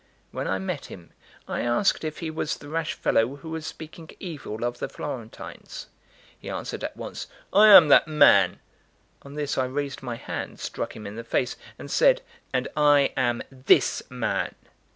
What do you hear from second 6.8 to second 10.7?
at once: "I am that man." On this I raised my hand,